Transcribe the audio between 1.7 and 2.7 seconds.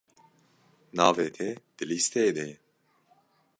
di lîsteyê de ye?